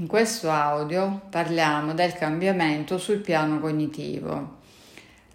[0.00, 4.56] In questo audio parliamo del cambiamento sul piano cognitivo.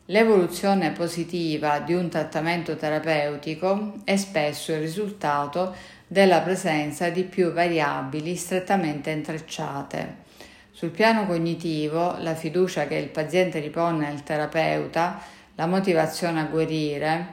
[0.06, 5.76] L'evoluzione positiva di un trattamento terapeutico è spesso il risultato
[6.08, 10.16] della presenza di più variabili strettamente intrecciate.
[10.72, 15.22] Sul piano cognitivo, la fiducia che il paziente ripone nel terapeuta,
[15.54, 17.28] la motivazione a guarire,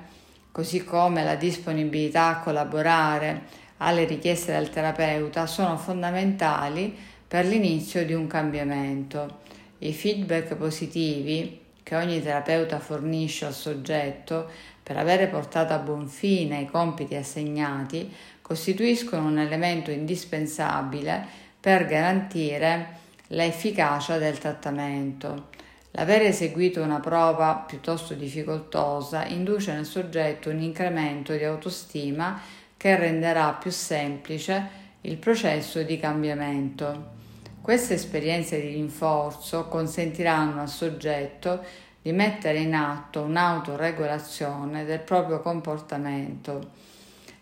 [0.53, 8.13] così come la disponibilità a collaborare alle richieste del terapeuta, sono fondamentali per l'inizio di
[8.13, 9.39] un cambiamento.
[9.79, 14.50] I feedback positivi che ogni terapeuta fornisce al soggetto
[14.82, 21.25] per avere portato a buon fine i compiti assegnati costituiscono un elemento indispensabile
[21.58, 25.49] per garantire l'efficacia del trattamento.
[25.93, 32.39] L'aver eseguito una prova piuttosto difficoltosa induce nel soggetto un incremento di autostima
[32.77, 37.20] che renderà più semplice il processo di cambiamento.
[37.62, 41.62] Queste esperienze di rinforzo consentiranno al soggetto
[42.02, 46.70] di mettere in atto un'autoregolazione del proprio comportamento.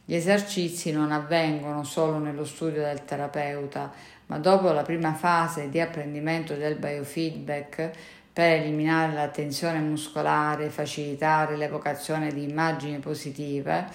[0.04, 3.90] Gli esercizi non avvengono solo nello studio del terapeuta,
[4.26, 7.90] ma dopo la prima fase di apprendimento del biofeedback
[8.30, 13.86] per eliminare la tensione muscolare e facilitare l'evocazione di immagini positive,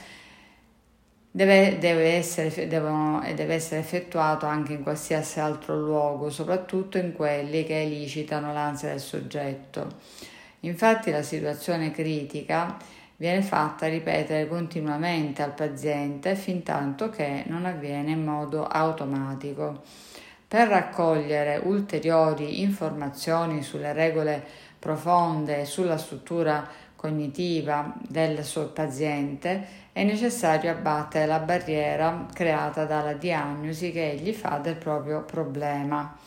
[1.36, 7.66] deve, deve, essere, devono, deve essere effettuato anche in qualsiasi altro luogo, soprattutto in quelli
[7.66, 9.88] che elicitano l'ansia del soggetto.
[10.62, 12.78] Infatti la situazione critica
[13.18, 19.84] viene fatta ripetere continuamente al paziente fin tanto che non avviene in modo automatico.
[20.48, 24.42] Per raccogliere ulteriori informazioni sulle regole
[24.80, 33.14] profonde e sulla struttura cognitiva del suo paziente, è necessario abbattere la barriera creata dalla
[33.14, 36.18] diagnosi che egli fa del proprio problema.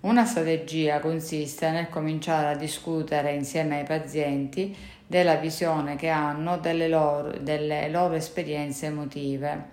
[0.00, 4.74] Una strategia consiste nel cominciare a discutere insieme ai pazienti
[5.06, 9.70] della visione che hanno delle loro, delle loro esperienze emotive.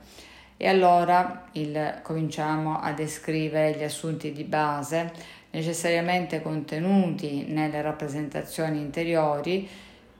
[0.58, 5.12] E allora il, cominciamo a descrivere gli assunti di base
[5.52, 9.68] necessariamente contenuti nelle rappresentazioni interiori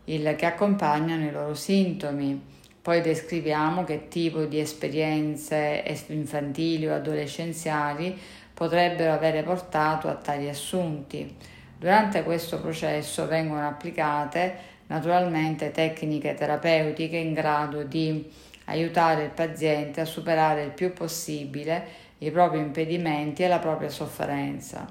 [0.10, 2.58] il, che accompagnano i loro sintomi.
[2.82, 8.18] Poi descriviamo che tipo di esperienze infantili o adolescenziali
[8.54, 11.36] potrebbero avere portato a tali assunti.
[11.78, 18.30] Durante questo processo vengono applicate naturalmente tecniche terapeutiche in grado di
[18.66, 24.86] aiutare il paziente a superare il più possibile i propri impedimenti e la propria sofferenza.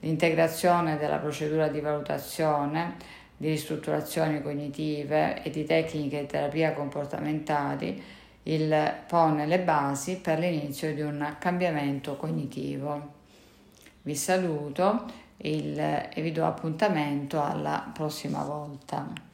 [0.00, 2.96] L'integrazione della procedura di valutazione
[3.42, 8.00] di ristrutturazioni cognitive e di tecniche di terapia comportamentali
[8.44, 13.14] il, pone le basi per l'inizio di un cambiamento cognitivo.
[14.02, 15.06] Vi saluto
[15.38, 19.30] il, e vi do appuntamento alla prossima volta.